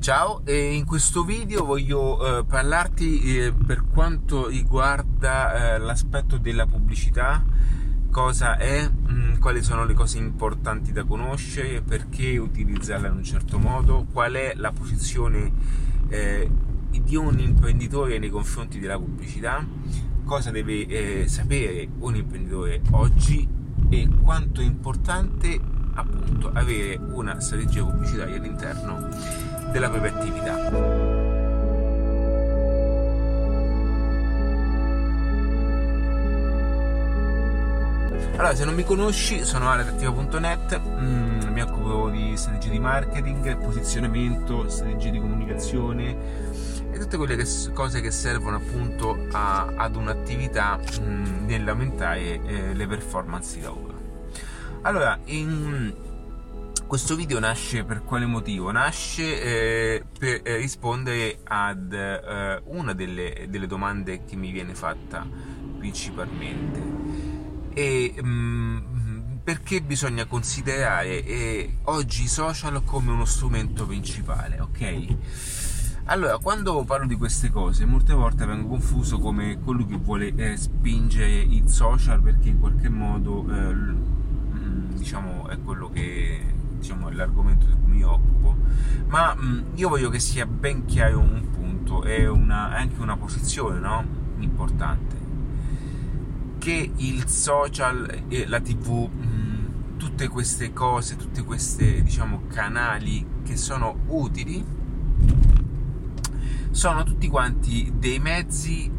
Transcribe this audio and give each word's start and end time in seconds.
Ciao, 0.00 0.40
e 0.46 0.72
in 0.72 0.86
questo 0.86 1.24
video 1.24 1.62
voglio 1.62 2.38
eh, 2.38 2.44
parlarti 2.46 3.36
eh, 3.36 3.52
per 3.52 3.84
quanto 3.92 4.48
riguarda 4.48 5.74
eh, 5.74 5.78
l'aspetto 5.78 6.38
della 6.38 6.64
pubblicità, 6.64 7.44
cosa 8.10 8.56
è, 8.56 8.88
mh, 8.88 9.12
mm, 9.12 9.34
quali 9.40 9.62
sono 9.62 9.84
le 9.84 9.92
cose 9.92 10.16
importanti 10.16 10.92
da 10.92 11.04
conoscere, 11.04 11.82
perché 11.82 12.38
utilizzarla 12.38 13.08
in 13.08 13.16
un 13.16 13.24
certo 13.24 13.58
modo, 13.58 14.06
qual 14.10 14.32
è 14.32 14.54
la 14.56 14.72
posizione 14.72 15.52
eh, 16.08 16.50
di 16.88 17.16
un 17.16 17.38
imprenditore 17.38 18.18
nei 18.18 18.30
confronti 18.30 18.78
della 18.78 18.96
pubblicità, 18.96 19.62
cosa 20.24 20.50
deve 20.50 20.86
eh, 20.86 21.28
sapere 21.28 21.86
un 21.98 22.16
imprenditore 22.16 22.80
oggi 22.92 23.46
e 23.90 24.08
quanto 24.22 24.62
è 24.62 24.64
importante 24.64 25.60
appunto 25.92 26.50
avere 26.54 26.96
una 26.96 27.38
strategia 27.38 27.84
pubblicitaria 27.84 28.36
all'interno 28.36 29.49
della 29.70 29.88
propria 29.88 30.12
attività. 30.12 31.00
Allora, 38.40 38.54
se 38.54 38.64
non 38.64 38.74
mi 38.74 38.84
conosci, 38.84 39.44
sono 39.44 39.70
aletattiva.net, 39.70 40.80
mm, 40.80 41.52
mi 41.52 41.60
occupo 41.60 42.08
di 42.08 42.36
strategie 42.38 42.70
di 42.70 42.78
marketing, 42.78 43.58
posizionamento, 43.58 44.66
strategie 44.70 45.10
di 45.10 45.20
comunicazione 45.20 46.16
e 46.90 46.98
tutte 46.98 47.18
quelle 47.18 47.36
che, 47.36 47.46
cose 47.74 48.00
che 48.00 48.10
servono 48.10 48.56
appunto 48.56 49.26
a, 49.32 49.72
ad 49.76 49.94
un'attività 49.94 50.78
mm, 50.78 51.46
nell'aumentare 51.46 52.42
eh, 52.42 52.72
le 52.72 52.86
performance 52.86 53.56
di 53.56 53.62
lavoro. 53.62 53.92
Allora, 54.82 55.18
in, 55.24 55.92
questo 56.90 57.14
video 57.14 57.38
nasce 57.38 57.84
per 57.84 58.02
quale 58.02 58.26
motivo? 58.26 58.72
Nasce 58.72 59.22
eh, 59.40 60.04
per 60.18 60.40
eh, 60.42 60.56
rispondere 60.56 61.38
ad 61.44 61.92
eh, 61.92 62.60
una 62.64 62.94
delle, 62.94 63.46
delle, 63.48 63.68
domande 63.68 64.24
che 64.24 64.34
mi 64.34 64.50
viene 64.50 64.74
fatta 64.74 65.24
principalmente. 65.78 66.82
E, 67.74 68.12
mh, 68.20 68.26
mm, 68.26 69.36
perché 69.44 69.82
bisogna 69.82 70.24
considerare 70.24 71.24
eh, 71.24 71.76
oggi 71.84 72.24
i 72.24 72.26
social 72.26 72.82
come 72.82 73.12
uno 73.12 73.24
strumento 73.24 73.86
principale, 73.86 74.58
ok? 74.58 75.06
Allora, 76.06 76.38
quando 76.38 76.82
parlo 76.82 77.06
di 77.06 77.14
queste 77.14 77.50
cose, 77.50 77.84
molte 77.84 78.14
volte 78.14 78.46
vengo 78.46 78.66
confuso 78.66 79.20
come 79.20 79.60
colui 79.60 79.86
che 79.86 79.96
vuole 79.96 80.34
eh, 80.34 80.56
spingere 80.56 81.38
i 81.38 81.62
social 81.66 82.20
perché 82.20 82.48
in 82.48 82.58
qualche 82.58 82.88
modo, 82.88 83.46
eh, 83.48 83.74
mm, 83.74 84.90
diciamo, 84.94 85.46
è 85.46 85.56
quello 85.60 85.88
che 85.88 86.58
diciamo, 86.80 87.08
è 87.08 87.12
l'argomento 87.12 87.66
di 87.66 87.74
cui 87.74 87.92
mi 87.92 88.02
occupo, 88.02 88.56
ma 89.08 89.34
mh, 89.34 89.44
mm, 89.44 89.60
io 89.76 89.88
voglio 89.88 90.08
che 90.08 90.18
sia 90.18 90.46
ben 90.46 90.86
chiaro 90.86 91.20
un 91.20 91.48
punto 91.50 92.02
e 92.04 92.26
una, 92.26 92.74
anche 92.74 93.00
una 93.00 93.16
posizione 93.16 93.78
no? 93.78 94.04
importante, 94.38 95.16
che 96.58 96.90
il 96.96 97.26
social 97.28 98.24
e 98.28 98.46
la 98.46 98.60
tv, 98.60 99.08
mh, 99.08 99.26
mm, 99.26 99.96
tutte 99.98 100.28
queste 100.28 100.72
cose, 100.72 101.16
tutti 101.16 101.42
questi 101.42 102.02
diciamo, 102.02 102.42
canali 102.48 103.26
che 103.44 103.56
sono 103.56 104.00
utili, 104.06 104.64
sono 106.70 107.02
tutti 107.02 107.28
quanti 107.28 107.92
dei 107.96 108.18
mezzi 108.18 108.90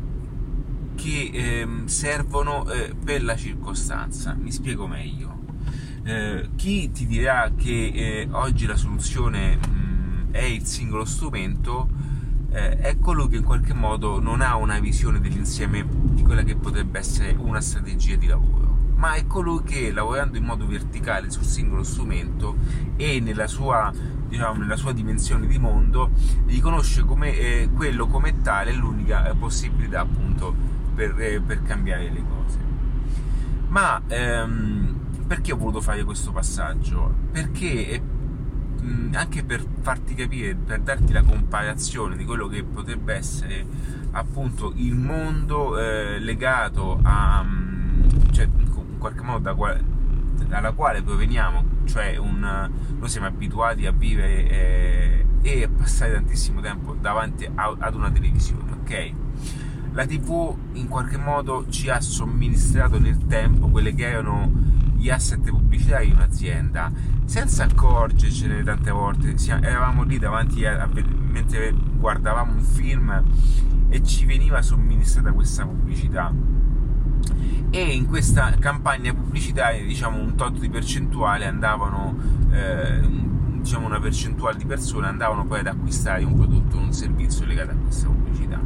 che 0.95 1.31
eh, 1.33 1.67
servono 1.85 2.69
eh, 2.69 2.93
per 2.93 3.23
la 3.23 3.35
circostanza. 3.35 4.35
Mi 4.39 4.51
spiego 4.51 4.85
meglio. 4.85 5.40
Eh, 6.03 6.49
chi 6.55 6.91
ti 6.91 7.05
dirà 7.05 7.51
che 7.55 7.91
eh, 7.93 8.27
oggi 8.31 8.65
la 8.65 8.75
soluzione 8.75 9.57
mh, 9.57 9.69
mm, 9.69 10.31
è 10.31 10.41
il 10.41 10.65
singolo 10.65 11.05
strumento 11.05 11.87
eh, 12.51 12.77
è 12.77 12.99
colui 12.99 13.29
che 13.29 13.37
in 13.37 13.43
qualche 13.43 13.73
modo 13.73 14.19
non 14.19 14.41
ha 14.41 14.55
una 14.55 14.79
visione 14.79 15.21
dell'insieme 15.21 15.85
di 15.87 16.21
quella 16.23 16.43
che 16.43 16.55
potrebbe 16.55 16.99
essere 16.99 17.35
una 17.37 17.61
strategia 17.61 18.15
di 18.15 18.27
lavoro, 18.27 18.75
ma 18.95 19.13
è 19.13 19.25
colui 19.25 19.63
che 19.63 19.91
lavorando 19.91 20.37
in 20.37 20.43
modo 20.43 20.67
verticale 20.67 21.29
sul 21.29 21.43
singolo 21.43 21.83
strumento 21.83 22.55
e 22.97 23.19
nella 23.19 23.47
sua, 23.47 23.91
diciamo, 24.27 24.59
nella 24.59 24.75
sua 24.75 24.91
dimensione 24.91 25.47
di 25.47 25.57
mondo 25.57 26.09
riconosce 26.47 27.03
come, 27.03 27.37
eh, 27.37 27.69
quello 27.73 28.07
come 28.07 28.41
tale 28.41 28.73
l'unica 28.73 29.29
eh, 29.29 29.35
possibilità 29.35 30.01
appunto 30.01 30.53
per, 30.93 31.13
per 31.45 31.61
cambiare 31.61 32.09
le 32.09 32.23
cose. 32.27 32.59
Ma 33.69 34.01
ehm, 34.07 34.80
perché 35.31 35.53
ho 35.53 35.55
voluto 35.55 35.79
fare 35.79 36.03
questo 36.03 36.33
passaggio? 36.33 37.09
Perché 37.31 38.01
anche 39.13 39.45
per 39.45 39.63
farti 39.79 40.13
capire, 40.13 40.55
per 40.55 40.81
darti 40.81 41.13
la 41.13 41.23
comparazione 41.23 42.17
di 42.17 42.25
quello 42.25 42.47
che 42.47 42.65
potrebbe 42.65 43.13
essere 43.13 43.65
appunto 44.11 44.73
il 44.75 44.93
mondo 44.93 45.79
eh, 45.79 46.19
legato 46.19 46.99
a 47.01 47.45
cioè 48.31 48.49
in 48.57 48.97
qualche 48.97 49.21
modo 49.21 49.39
da 49.39 49.53
quale, 49.53 49.81
dalla 50.47 50.73
quale 50.73 51.01
proveniamo, 51.01 51.63
cioè 51.85 52.17
un, 52.17 52.69
noi 52.99 53.07
siamo 53.07 53.27
abituati 53.27 53.85
a 53.85 53.91
vivere 53.93 54.49
eh, 54.49 55.25
e 55.43 55.63
a 55.63 55.69
passare 55.69 56.11
tantissimo 56.11 56.59
tempo 56.59 56.93
davanti 56.99 57.49
a, 57.55 57.73
ad 57.79 57.95
una 57.95 58.11
televisione, 58.11 58.69
ok? 58.81 59.13
La 59.93 60.05
TV 60.05 60.53
in 60.73 60.89
qualche 60.89 61.15
modo 61.15 61.67
ci 61.69 61.89
ha 61.89 62.01
somministrato 62.01 62.99
nel 62.99 63.27
tempo 63.27 63.69
quelle 63.69 63.93
che 63.93 64.09
erano 64.09 64.70
gli 65.01 65.09
asset 65.09 65.41
pubblicitari 65.41 66.05
di 66.05 66.11
un'azienda 66.11 66.91
senza 67.25 67.63
accorgercene 67.63 68.61
tante 68.61 68.91
volte 68.91 69.33
eravamo 69.61 70.03
lì 70.03 70.19
davanti 70.19 70.63
a, 70.63 70.83
a, 70.83 70.89
mentre 71.27 71.73
guardavamo 71.73 72.53
un 72.53 72.61
film 72.61 73.23
e 73.89 74.03
ci 74.03 74.25
veniva 74.25 74.61
somministrata 74.61 75.31
questa 75.31 75.65
pubblicità 75.65 76.31
e 77.71 77.95
in 77.95 78.05
questa 78.05 78.53
campagna 78.59 79.11
pubblicitaria 79.11 79.83
diciamo 79.83 80.19
un 80.19 80.35
tot 80.35 80.59
di 80.59 80.69
percentuale 80.69 81.45
andavano 81.45 82.15
eh, 82.51 82.99
diciamo 83.59 83.87
una 83.87 83.99
percentuale 83.99 84.57
di 84.57 84.65
persone 84.65 85.07
andavano 85.07 85.45
poi 85.45 85.61
ad 85.61 85.67
acquistare 85.67 86.23
un 86.23 86.35
prodotto 86.35 86.77
o 86.77 86.79
un 86.79 86.93
servizio 86.93 87.45
legato 87.45 87.71
a 87.71 87.75
questa 87.75 88.05
pubblicità 88.05 88.59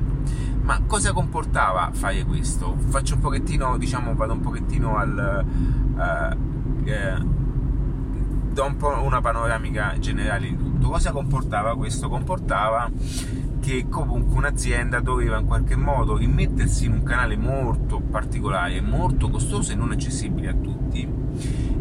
ma 0.66 0.81
cosa 0.88 1.13
comportava 1.13 1.91
fare 1.94 2.25
questo? 2.25 2.75
Faccio 2.88 3.13
un 3.13 3.19
pochettino, 3.19 3.78
diciamo, 3.78 4.16
vado 4.16 4.34
un 4.34 4.40
pochettino 4.40 4.97
al... 4.97 5.46
Uh, 5.95 6.88
eh, 6.88 7.33
do 8.56 8.66
un 8.66 8.78
po' 8.78 9.01
una 9.01 9.22
panoramica 9.22 9.95
generale 10.00 10.47
di 10.47 10.56
tutto. 10.57 10.89
Cosa 10.89 11.11
comportava 11.11 11.75
questo? 11.75 12.07
Comportava 12.07 12.89
che 13.59 13.88
comunque 13.89 14.38
un'azienda 14.38 15.00
doveva 15.00 15.39
in 15.39 15.45
qualche 15.45 15.75
modo 15.75 16.19
immettersi 16.19 16.85
in 16.85 16.94
un 16.94 17.03
canale 17.03 17.35
molto 17.35 18.00
particolare, 18.00 18.79
molto 18.79 19.29
costoso 19.29 19.72
e 19.72 19.75
non 19.75 19.91
accessibile 19.91 20.50
a 20.50 20.53
tutti. 20.53 21.07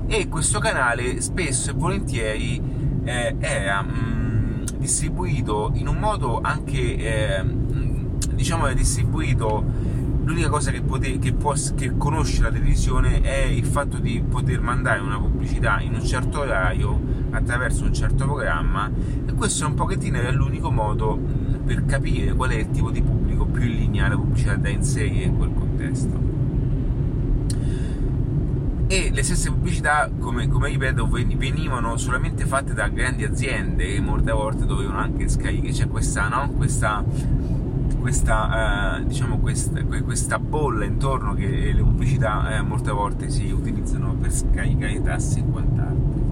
E 0.07 0.29
questo 0.29 0.59
canale 0.59 1.21
spesso 1.21 1.71
e 1.71 1.75
volentieri 1.75 2.61
eh, 3.05 3.37
era 3.39 3.83
mh, 3.83 3.91
mm, 3.93 4.65
distribuito 4.79 5.71
in 5.75 5.87
un 5.89 5.97
modo 5.99 6.41
anche 6.43 6.97
eh, 6.97 7.45
diciamo 8.35 8.67
è 8.67 8.75
distribuito 8.75 9.65
l'unica 10.25 10.49
cosa 10.49 10.71
che, 10.71 10.83
pote, 10.83 11.19
che, 11.19 11.33
può, 11.33 11.55
che 11.75 11.97
conosce 11.97 12.43
la 12.43 12.51
televisione 12.51 13.21
è 13.21 13.45
il 13.45 13.65
fatto 13.65 13.99
di 13.99 14.23
poter 14.29 14.61
mandare 14.61 15.01
una 15.01 15.19
pubblicità 15.19 15.81
in 15.81 15.95
un 15.95 16.05
certo 16.05 16.41
orario 16.41 17.01
attraverso 17.31 17.85
un 17.85 17.93
certo 17.93 18.25
programma 18.25 18.91
e 19.27 19.33
questo 19.35 19.65
è 19.65 19.67
un 19.67 19.75
pochettino 19.75 20.19
è 20.19 20.33
l'unico 20.33 20.71
modo 20.71 21.19
per 21.65 21.85
capire 21.85 22.33
qual 22.35 22.51
è 22.51 22.57
il 22.57 22.71
tipo 22.71 22.91
di 22.91 23.03
pubblico 23.03 23.45
più 23.47 23.63
in 23.63 23.77
linea 23.77 24.07
alla 24.07 24.17
pubblicità 24.17 24.57
da 24.57 24.69
inserire 24.69 25.25
in 25.25 25.37
quel 25.37 25.53
contesto 25.53 26.25
e 28.87 29.11
le 29.13 29.23
stesse 29.23 29.51
pubblicità, 29.51 30.11
come, 30.21 30.47
come 30.47 30.69
ripeto, 30.69 31.09
venivano 31.09 31.97
solamente 31.97 32.45
fatte 32.45 32.75
da 32.75 32.89
grandi 32.89 33.25
aziende 33.25 33.95
e 33.95 34.01
molte 34.01 34.31
volte 34.31 34.67
dovevano 34.67 34.99
anche 34.99 35.29
scaricare, 35.29 35.73
c'è 35.73 35.89
questa, 35.89 36.29
no? 36.29 36.51
questa 36.51 37.03
questa, 38.05 38.99
eh, 38.99 39.07
diciamo 39.07 39.39
questa, 39.39 39.83
questa, 39.83 40.39
bolla 40.39 40.85
intorno 40.85 41.33
che 41.33 41.73
le 41.73 41.81
pubblicità 41.81 42.55
eh, 42.55 42.61
molte 42.61 42.91
volte 42.91 43.31
si 43.31 43.51
utilizzano 43.51 44.13
per 44.13 44.31
scaricare 44.31 44.93
i 44.93 45.03
tassi 45.03 45.39
e 45.39 45.45
quant'altro. 45.45 46.27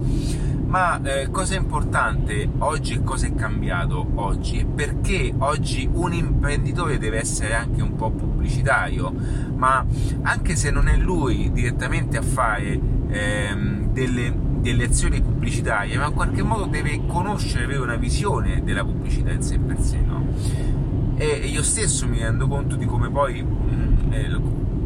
Ma 0.67 1.01
eh, 1.01 1.31
cosa 1.31 1.55
è 1.55 1.57
importante 1.57 2.47
oggi 2.59 2.93
e 2.93 3.03
cosa 3.03 3.25
è 3.25 3.33
cambiato 3.33 4.05
oggi? 4.13 4.59
E 4.59 4.65
perché 4.65 5.33
oggi 5.35 5.89
un 5.91 6.13
imprenditore 6.13 6.99
deve 6.99 7.17
essere 7.17 7.55
anche 7.55 7.81
un 7.81 7.95
po' 7.95 8.11
pubblicitario, 8.11 9.11
ma 9.55 9.83
anche 10.21 10.55
se 10.55 10.69
non 10.69 10.87
è 10.87 10.95
lui 10.95 11.51
direttamente 11.51 12.17
a 12.17 12.21
fare 12.21 12.79
ehm, 13.07 13.91
delle, 13.91 14.31
delle 14.59 14.83
azioni 14.83 15.19
pubblicitarie, 15.23 15.97
ma 15.97 16.05
in 16.05 16.13
qualche 16.13 16.43
modo 16.43 16.65
deve 16.65 17.03
conoscere, 17.07 17.63
avere 17.63 17.79
una 17.79 17.95
visione 17.95 18.61
della 18.63 18.83
pubblicità 18.83 19.31
in 19.31 19.41
sé 19.41 19.57
per 19.57 19.79
sé, 19.81 19.97
no? 19.97 20.82
E 21.15 21.47
io 21.47 21.63
stesso 21.63 22.07
mi 22.07 22.19
rendo 22.19 22.47
conto 22.47 22.75
di 22.75 22.85
come 22.85 23.09
poi 23.09 23.43
mm, 23.43 24.11
eh, 24.11 24.41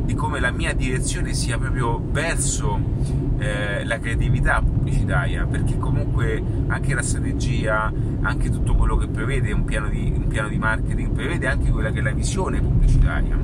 di 0.07 0.13
come 0.13 0.39
la 0.39 0.51
mia 0.51 0.73
direzione 0.73 1.33
sia 1.33 1.57
proprio 1.57 2.01
verso 2.11 2.79
eh, 3.39 3.83
la 3.83 3.99
creatività 3.99 4.61
pubblicitaria, 4.61 5.45
perché 5.45 5.77
comunque 5.77 6.41
anche 6.67 6.93
la 6.93 7.01
strategia, 7.01 7.91
anche 8.21 8.49
tutto 8.49 8.73
quello 8.75 8.95
che 8.95 9.07
prevede 9.07 9.51
un 9.51 9.65
piano 9.65 9.89
di, 9.89 10.13
un 10.15 10.27
piano 10.27 10.47
di 10.47 10.57
marketing, 10.57 11.11
prevede 11.11 11.47
anche 11.47 11.71
quella 11.71 11.91
che 11.91 11.99
è 11.99 12.01
la 12.01 12.13
visione 12.13 12.61
pubblicitaria, 12.61 13.37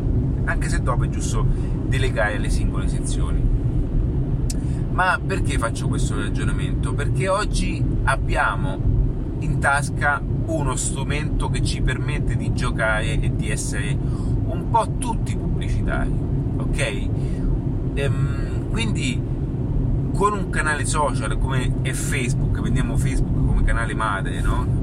anche 0.46 0.70
se 0.70 0.82
dopo 0.82 1.04
è 1.04 1.10
giusto 1.10 1.46
delegare 1.86 2.38
alle 2.38 2.50
singole 2.50 2.88
sezioni. 2.88 3.42
Ma 4.92 5.20
perché 5.26 5.58
faccio 5.58 5.90
questo 5.90 6.16
ragionamento? 6.16 6.94
Perché 6.94 7.28
oggi 7.28 7.84
abbiamo 8.04 8.93
in 9.44 9.60
tasca 9.60 10.22
uno 10.46 10.76
strumento 10.76 11.50
che 11.50 11.62
ci 11.62 11.82
permette 11.82 12.36
di 12.36 12.54
giocare 12.54 13.20
e 13.20 13.36
di 13.36 13.50
essere 13.50 13.98
un 14.46 14.70
po' 14.70 14.96
tutti 14.98 15.36
pubblicitari, 15.36 16.12
ok? 16.58 17.10
Ehm, 17.94 18.70
quindi 18.70 19.22
con 20.14 20.34
un 20.34 20.50
canale 20.50 20.86
social 20.86 21.38
come 21.38 21.82
è 21.82 21.92
Facebook, 21.92 22.62
prendiamo 22.62 22.98
Facebook 22.98 23.46
come 23.46 23.64
canale 23.64 23.94
madre, 23.94 24.42
no? 24.42 24.82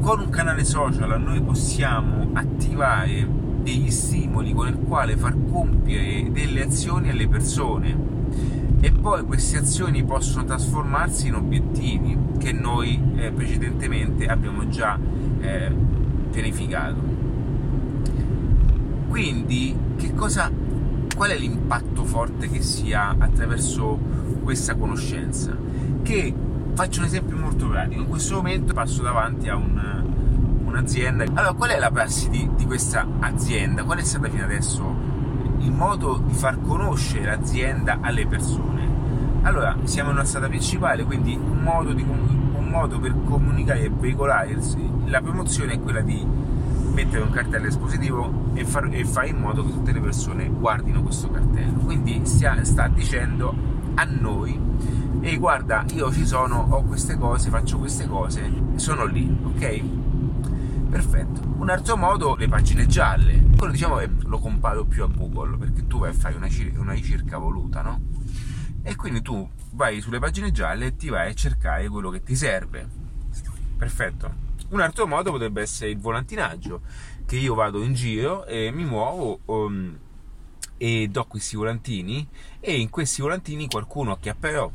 Con 0.00 0.20
un 0.20 0.28
canale 0.30 0.64
social 0.64 1.20
noi 1.20 1.40
possiamo 1.42 2.30
attivare 2.32 3.26
degli 3.62 3.90
stimoli 3.90 4.52
con 4.54 4.68
il 4.68 4.78
quale 4.78 5.16
far 5.16 5.36
compiere 5.50 6.30
delle 6.30 6.62
azioni 6.62 7.10
alle 7.10 7.28
persone 7.28 7.96
e 8.80 8.92
poi 8.92 9.24
queste 9.24 9.58
azioni 9.58 10.04
possono 10.04 10.44
trasformarsi 10.44 11.28
in 11.28 11.34
obiettivi 11.34 12.16
che 12.38 12.52
noi 12.52 13.00
eh, 13.16 13.32
precedentemente 13.32 14.26
abbiamo 14.26 14.68
già 14.68 14.98
eh, 15.40 15.74
pianificato. 16.30 17.16
Quindi, 19.08 19.76
cosa, 20.14 20.50
qual 21.16 21.30
è 21.30 21.36
l'impatto 21.36 22.04
forte 22.04 22.48
che 22.48 22.62
si 22.62 22.92
ha 22.92 23.16
attraverso 23.18 23.98
questa 24.44 24.76
conoscenza? 24.76 25.56
Che 26.02 26.34
faccio 26.74 27.00
un 27.00 27.06
esempio 27.06 27.36
molto 27.36 27.68
pratico. 27.68 28.02
In 28.02 28.08
questo 28.08 28.36
momento 28.36 28.72
passo 28.74 29.02
davanti 29.02 29.48
a 29.48 29.56
un, 29.56 30.04
un'azienda. 30.64 31.24
Allora, 31.24 31.52
qual 31.54 31.70
è 31.70 31.78
la 31.78 31.90
prassi 31.90 32.28
di, 32.28 32.48
di 32.54 32.64
questa 32.64 33.04
azienda? 33.18 33.82
Qual 33.82 33.98
è 33.98 34.04
stata 34.04 34.28
fino 34.28 34.44
adesso 34.44 34.97
il 35.68 35.74
modo 35.74 36.22
di 36.26 36.32
far 36.32 36.58
conoscere 36.62 37.26
l'azienda 37.26 37.98
alle 38.00 38.26
persone. 38.26 38.96
Allora, 39.42 39.76
siamo 39.84 40.10
in 40.10 40.16
una 40.16 40.24
strada 40.24 40.48
principale, 40.48 41.04
quindi 41.04 41.34
un 41.34 41.58
modo, 41.62 41.92
di, 41.92 42.02
un 42.02 42.68
modo 42.68 42.98
per 42.98 43.14
comunicare 43.24 43.84
e 43.84 43.90
veicolare 43.90 44.56
la 45.04 45.20
promozione 45.20 45.74
è 45.74 45.80
quella 45.80 46.00
di 46.00 46.26
mettere 46.92 47.22
un 47.22 47.30
cartello 47.30 47.66
espositivo 47.66 48.50
e, 48.54 48.64
far, 48.64 48.88
e 48.90 49.04
fare 49.04 49.28
in 49.28 49.36
modo 49.36 49.64
che 49.64 49.70
tutte 49.70 49.92
le 49.92 50.00
persone 50.00 50.48
guardino 50.48 51.02
questo 51.02 51.30
cartello. 51.30 51.78
Quindi 51.80 52.22
stia, 52.24 52.64
sta 52.64 52.88
dicendo 52.88 53.54
a 53.94 54.04
noi, 54.04 54.58
ehi 55.20 55.36
guarda, 55.36 55.84
io 55.92 56.10
ci 56.10 56.26
sono, 56.26 56.66
ho 56.70 56.82
queste 56.82 57.18
cose, 57.18 57.50
faccio 57.50 57.78
queste 57.78 58.06
cose, 58.06 58.50
sono 58.76 59.04
lì, 59.04 59.36
ok? 59.44 59.82
Perfetto. 60.88 61.40
Un 61.58 61.68
altro 61.68 61.96
modo, 61.96 62.36
le 62.36 62.48
pagine 62.48 62.86
gialle. 62.86 63.47
Quello 63.58 63.72
diciamo 63.72 64.00
lo 64.26 64.38
comparo 64.38 64.84
più 64.84 65.02
a 65.02 65.08
Google 65.08 65.56
perché 65.56 65.84
tu 65.88 65.98
vai 65.98 66.10
a 66.10 66.12
fare 66.12 66.36
una, 66.36 66.46
una 66.76 66.92
ricerca 66.92 67.38
voluta, 67.38 67.82
no? 67.82 68.00
E 68.84 68.94
quindi 68.94 69.20
tu 69.20 69.50
vai 69.72 70.00
sulle 70.00 70.20
pagine 70.20 70.52
gialle 70.52 70.86
e 70.86 70.96
ti 70.96 71.08
vai 71.08 71.30
a 71.30 71.34
cercare 71.34 71.88
quello 71.88 72.10
che 72.10 72.22
ti 72.22 72.36
serve. 72.36 72.88
Perfetto. 73.76 74.32
Un 74.68 74.80
altro 74.80 75.08
modo 75.08 75.32
potrebbe 75.32 75.62
essere 75.62 75.90
il 75.90 75.98
volantinaggio, 75.98 76.82
che 77.26 77.34
io 77.34 77.54
vado 77.54 77.82
in 77.82 77.94
giro 77.94 78.46
e 78.46 78.70
mi 78.70 78.84
muovo 78.84 79.40
um, 79.46 79.98
e 80.76 81.08
do 81.08 81.24
questi 81.24 81.56
volantini 81.56 82.28
e 82.60 82.78
in 82.78 82.90
questi 82.90 83.22
volantini 83.22 83.66
qualcuno 83.66 84.12
acchiapperò 84.12 84.70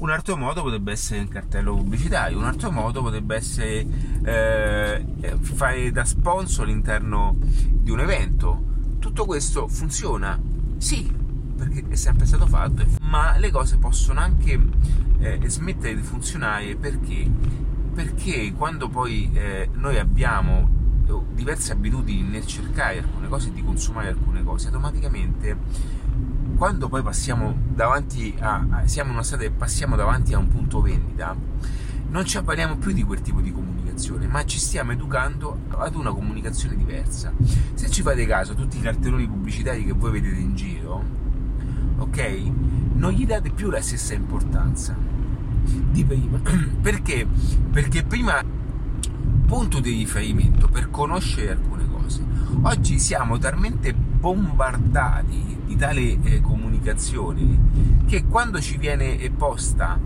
un 0.00 0.10
altro 0.10 0.36
modo 0.36 0.62
potrebbe 0.62 0.92
essere 0.92 1.20
il 1.20 1.28
cartello 1.28 1.76
pubblicitario, 1.76 2.38
un 2.38 2.44
altro 2.44 2.70
modo 2.70 3.02
potrebbe 3.02 3.36
essere 3.36 3.86
eh, 4.24 5.04
fare 5.40 5.90
da 5.90 6.04
sponsor 6.04 6.64
all'interno 6.64 7.36
di 7.38 7.90
un 7.90 8.00
evento. 8.00 8.68
Tutto 8.98 9.24
questo 9.24 9.68
funziona? 9.68 10.38
Sì, 10.78 11.10
perché 11.56 11.84
è 11.88 11.94
sempre 11.96 12.26
stato 12.26 12.46
fatto, 12.46 12.84
ma 13.02 13.36
le 13.36 13.50
cose 13.50 13.76
possono 13.76 14.20
anche 14.20 14.58
eh, 15.18 15.40
smettere 15.46 15.94
di 15.94 16.02
funzionare 16.02 16.76
perché? 16.76 17.30
Perché 17.94 18.52
quando 18.54 18.88
poi 18.88 19.30
eh, 19.34 19.68
noi 19.74 19.98
abbiamo 19.98 20.78
diverse 21.32 21.72
abitudini 21.72 22.22
nel 22.22 22.46
cercare 22.46 22.98
alcune 22.98 23.28
cose 23.28 23.48
e 23.48 23.52
di 23.52 23.64
consumare 23.64 24.08
alcune 24.08 24.44
cose, 24.44 24.68
automaticamente 24.68 25.56
quando 26.60 26.90
poi 26.90 27.00
passiamo 27.00 27.56
davanti 27.72 28.36
a, 28.38 28.82
siamo 28.84 29.08
in 29.08 29.14
una 29.14 29.24
strada 29.24 29.44
e 29.44 29.50
passiamo 29.50 29.96
davanti 29.96 30.34
a 30.34 30.38
un 30.38 30.48
punto 30.48 30.82
vendita, 30.82 31.34
non 32.10 32.26
ci 32.26 32.36
avvaliamo 32.36 32.76
più 32.76 32.92
di 32.92 33.02
quel 33.02 33.22
tipo 33.22 33.40
di 33.40 33.50
comunicazione, 33.50 34.26
ma 34.26 34.44
ci 34.44 34.58
stiamo 34.58 34.92
educando 34.92 35.60
ad 35.70 35.94
una 35.94 36.12
comunicazione 36.12 36.76
diversa. 36.76 37.32
Se 37.72 37.88
ci 37.88 38.02
fate 38.02 38.26
caso, 38.26 38.52
tutti 38.52 38.76
i 38.76 38.82
cartelloni 38.82 39.26
pubblicitari 39.26 39.86
che 39.86 39.92
voi 39.94 40.10
vedete 40.10 40.36
in 40.38 40.54
giro, 40.54 41.02
ok, 41.96 42.52
non 42.92 43.12
gli 43.12 43.24
date 43.24 43.48
più 43.48 43.70
la 43.70 43.80
stessa 43.80 44.12
importanza 44.12 44.94
di 44.94 46.04
prima. 46.04 46.42
Perché? 46.82 47.26
Perché 47.72 48.04
prima 48.04 48.38
punto 49.46 49.80
di 49.80 49.92
riferimento 49.92 50.68
per 50.68 50.90
conoscere 50.90 51.52
alcune 51.52 51.88
cose. 51.88 52.22
Oggi 52.60 52.98
siamo 52.98 53.38
talmente 53.38 54.09
bombardati 54.20 55.62
di 55.64 55.76
tale 55.76 56.18
eh, 56.22 56.40
comunicazione 56.42 58.02
che 58.06 58.24
quando 58.26 58.60
ci 58.60 58.76
viene 58.76 59.18
posta 59.34 59.98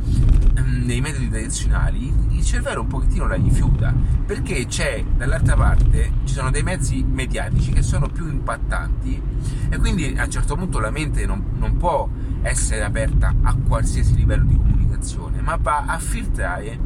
ehm, 0.55 0.85
nei 0.85 1.01
metodi 1.01 1.29
tradizionali 1.29 2.13
il 2.31 2.45
cervello 2.45 2.83
un 2.83 2.87
pochettino 2.87 3.27
la 3.27 3.35
rifiuta 3.35 3.93
perché 4.25 4.67
c'è 4.67 5.05
dall'altra 5.17 5.57
parte 5.57 6.13
ci 6.25 6.35
sono 6.35 6.51
dei 6.51 6.63
mezzi 6.63 7.03
mediatici 7.03 7.73
che 7.73 7.83
sono 7.83 8.09
più 8.09 8.29
impattanti 8.29 9.21
e 9.69 9.77
quindi 9.79 10.15
a 10.17 10.25
un 10.25 10.31
certo 10.31 10.55
punto 10.55 10.79
la 10.79 10.91
mente 10.91 11.27
non, 11.27 11.43
non 11.57 11.77
può 11.77 12.09
essere 12.43 12.85
aperta 12.85 13.35
a 13.43 13.57
qualsiasi 13.57 14.15
livello 14.15 14.45
di 14.45 14.57
comunicazione 14.57 15.41
ma 15.41 15.57
va 15.61 15.87
a 15.87 15.99
filtrare 15.99 16.79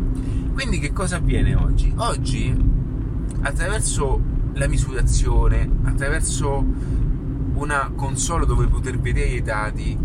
quindi 0.55 0.79
che 0.79 0.93
cosa 0.93 1.17
avviene 1.17 1.55
oggi? 1.55 1.93
oggi 1.97 2.57
attraverso 3.43 4.37
la 4.55 4.67
misurazione 4.67 5.69
attraverso 5.85 6.65
una 7.59 7.91
console 7.95 8.47
dove 8.47 8.67
poter 8.69 8.99
vedere 9.01 9.31
i 9.31 9.43
dati, 9.43 9.99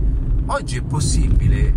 oggi 0.47 0.77
è 0.77 0.81
possibile 0.81 1.73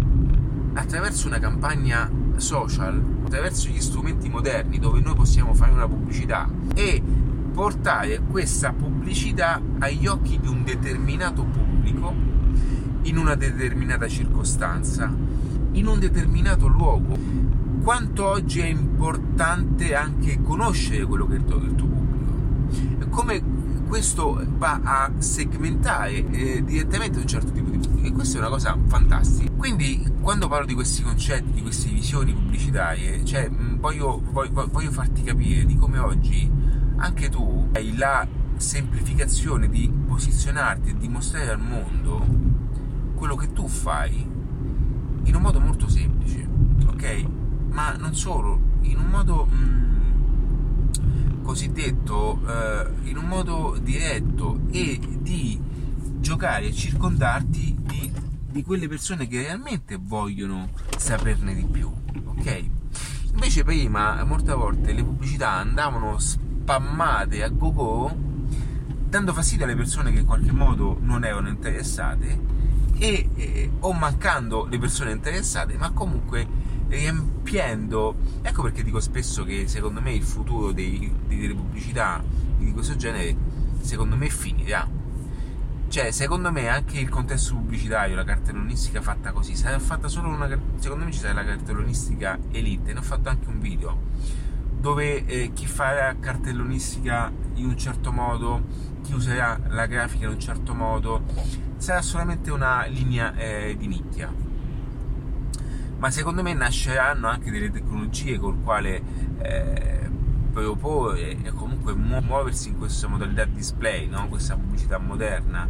attraverso 0.72 1.26
una 1.26 1.38
campagna 1.38 2.10
social, 2.36 3.02
attraverso 3.24 3.68
gli 3.68 3.80
strumenti 3.80 4.28
moderni 4.28 4.78
dove 4.78 5.00
noi 5.00 5.14
possiamo 5.14 5.52
fare 5.54 5.72
una 5.72 5.86
pubblicità 5.86 6.48
e 6.74 7.02
portare 7.52 8.20
questa 8.20 8.72
pubblicità 8.72 9.60
agli 9.78 10.06
occhi 10.06 10.38
di 10.40 10.48
un 10.48 10.64
determinato 10.64 11.44
pubblico 11.44 12.14
in 13.02 13.18
una 13.18 13.34
determinata 13.34 14.08
circostanza, 14.08 15.14
in 15.72 15.86
un 15.86 15.98
determinato 15.98 16.66
luogo. 16.66 17.18
Quanto 17.82 18.26
oggi 18.26 18.60
è 18.60 18.66
importante 18.66 19.94
anche 19.94 20.40
conoscere 20.42 21.04
quello 21.04 21.26
che 21.26 21.34
è 21.34 21.36
il 21.36 21.44
tuo, 21.44 21.58
pubblico. 21.58 23.08
Come 23.10 23.55
questo 23.86 24.44
va 24.58 24.80
a 24.82 25.12
segmentare 25.18 26.24
eh, 26.30 26.64
direttamente 26.64 27.18
un 27.18 27.26
certo 27.26 27.52
tipo 27.52 27.70
di 27.70 27.78
pubblico 27.78 28.06
e 28.06 28.12
questa 28.12 28.36
è 28.36 28.40
una 28.40 28.50
cosa 28.50 28.76
fantastica. 28.86 29.50
Quindi 29.52 30.12
quando 30.20 30.48
parlo 30.48 30.66
di 30.66 30.74
questi 30.74 31.02
concetti, 31.02 31.52
di 31.52 31.62
queste 31.62 31.88
visioni 31.88 32.32
pubblicitarie, 32.32 33.24
cioè, 33.24 33.48
voglio, 33.50 34.20
voglio, 34.30 34.68
voglio 34.70 34.90
farti 34.90 35.22
capire 35.22 35.64
di 35.64 35.76
come 35.76 35.98
oggi 35.98 36.50
anche 36.96 37.28
tu 37.28 37.68
hai 37.72 37.96
la 37.96 38.26
semplificazione 38.56 39.68
di 39.68 39.90
posizionarti 40.06 40.90
e 40.90 40.96
di 40.96 41.08
mostrare 41.08 41.50
al 41.50 41.60
mondo 41.60 42.24
quello 43.14 43.36
che 43.36 43.52
tu 43.52 43.68
fai 43.68 44.14
in 45.22 45.34
un 45.34 45.42
modo 45.42 45.60
molto 45.60 45.88
semplice, 45.88 46.46
ok? 46.86 47.26
Ma 47.70 47.92
non 47.92 48.14
solo, 48.14 48.60
in 48.82 48.98
un 48.98 49.06
modo... 49.06 49.44
Mh, 49.46 49.95
cosiddetto 51.46 52.40
eh, 52.44 53.08
in 53.08 53.16
un 53.16 53.24
modo 53.24 53.78
diretto 53.80 54.58
e 54.72 54.98
di 55.20 55.58
giocare 56.18 56.66
e 56.66 56.72
circondarti 56.72 57.76
di, 57.78 58.12
di, 58.50 58.62
quelle 58.64 58.88
persone 58.88 59.28
che 59.28 59.42
realmente 59.42 59.96
vogliono 59.98 60.70
saperne 60.98 61.54
di 61.54 61.64
più, 61.64 61.90
ok? 62.24 62.64
Invece 63.32 63.62
prima, 63.62 64.22
molte 64.24 64.52
volte, 64.52 64.92
le 64.92 65.04
pubblicità 65.04 65.52
andavano 65.52 66.18
spammate 66.18 67.44
a 67.44 67.48
go-go 67.48 68.12
dando 69.08 69.32
fastidio 69.32 69.64
alle 69.64 69.76
persone 69.76 70.12
che 70.12 70.18
in 70.18 70.26
qualche 70.26 70.52
modo 70.52 70.98
non 71.00 71.24
erano 71.24 71.48
interessate 71.48 72.54
e, 72.98 73.28
eh, 73.36 73.70
o 73.80 73.92
mancando 73.92 74.66
le 74.66 74.78
persone 74.78 75.12
interessate, 75.12 75.76
ma 75.76 75.90
comunque 75.92 76.65
riempiendo. 76.88 78.14
Ecco 78.42 78.62
perché 78.62 78.82
dico 78.82 79.00
spesso 79.00 79.44
che 79.44 79.66
secondo 79.68 80.00
me 80.00 80.12
il 80.12 80.22
futuro 80.22 80.72
dei, 80.72 81.12
delle 81.26 81.54
pubblicità 81.54 82.22
di 82.58 82.72
questo 82.72 82.96
genere, 82.96 83.36
secondo 83.80 84.16
me 84.16 84.28
finirà. 84.28 84.88
cioè, 85.88 86.10
secondo 86.10 86.50
me 86.50 86.68
anche 86.68 86.98
il 86.98 87.08
contesto 87.08 87.54
pubblicitario, 87.54 88.16
la 88.16 88.24
cartellonistica 88.24 89.00
fatta 89.00 89.32
così, 89.32 89.52
è 89.52 89.78
fatta 89.78 90.08
solo 90.08 90.28
una. 90.28 90.48
Secondo 90.78 91.04
me 91.04 91.12
ci 91.12 91.18
sarà 91.20 91.34
la 91.34 91.44
cartellonistica 91.44 92.38
elite, 92.50 92.92
ne 92.92 92.98
ho 92.98 93.02
fatto 93.02 93.28
anche 93.28 93.48
un 93.48 93.60
video 93.60 94.44
dove 94.78 95.24
eh, 95.24 95.52
chi 95.52 95.66
farà 95.66 96.14
cartellonistica 96.20 97.32
in 97.54 97.66
un 97.66 97.76
certo 97.76 98.12
modo, 98.12 98.62
chi 99.02 99.14
userà 99.14 99.58
la 99.68 99.86
grafica 99.86 100.26
in 100.26 100.32
un 100.32 100.38
certo 100.38 100.74
modo, 100.74 101.24
sarà 101.76 102.02
solamente 102.02 102.50
una 102.50 102.84
linea 102.86 103.34
eh, 103.34 103.74
di 103.76 103.88
nicchia. 103.88 104.32
Ma 106.06 106.12
secondo 106.12 106.40
me 106.40 106.54
nasceranno 106.54 107.26
anche 107.26 107.50
delle 107.50 107.68
tecnologie 107.68 108.38
col 108.38 108.62
quale 108.62 109.02
eh, 109.42 110.08
proporre 110.52 111.36
e 111.42 111.50
comunque 111.50 111.96
muoversi 111.96 112.68
in 112.68 112.78
questa 112.78 113.08
modalità 113.08 113.44
display, 113.44 114.06
no? 114.06 114.28
questa 114.28 114.54
pubblicità 114.54 114.98
moderna. 114.98 115.68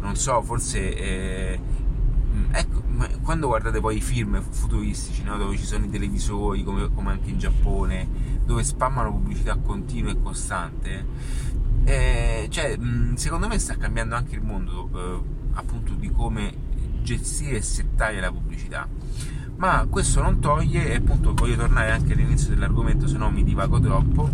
Non 0.00 0.16
so, 0.16 0.40
forse 0.40 0.96
eh, 0.96 1.60
ecco, 2.50 2.82
quando 3.20 3.48
guardate 3.48 3.78
poi 3.80 3.98
i 3.98 4.00
film 4.00 4.40
futuristici 4.40 5.22
no? 5.22 5.36
dove 5.36 5.54
ci 5.58 5.64
sono 5.64 5.84
i 5.84 5.90
televisori, 5.90 6.64
come, 6.64 6.90
come, 6.90 7.10
anche 7.10 7.28
in 7.28 7.36
Giappone, 7.36 8.08
dove 8.42 8.64
spammano 8.64 9.10
pubblicità 9.10 9.54
continua 9.56 10.12
e 10.12 10.22
costante, 10.22 11.06
eh, 11.84 12.46
cioè, 12.48 12.78
secondo 13.16 13.48
me 13.48 13.58
sta 13.58 13.76
cambiando 13.76 14.14
anche 14.14 14.34
il 14.34 14.42
mondo 14.42 14.88
eh, 14.94 15.58
appunto 15.58 15.92
di 15.92 16.10
come 16.10 16.72
gestire 17.02 17.58
e 17.58 17.62
settare 17.62 18.18
la 18.18 18.32
pubblicità 18.32 18.88
ma 19.56 19.86
questo 19.88 20.20
non 20.20 20.40
toglie, 20.40 20.92
e 20.92 20.96
appunto 20.96 21.32
voglio 21.34 21.56
tornare 21.56 21.90
anche 21.92 22.12
all'inizio 22.12 22.50
dell'argomento 22.50 23.06
se 23.06 23.16
no 23.16 23.30
mi 23.30 23.44
divago 23.44 23.78
troppo, 23.80 24.28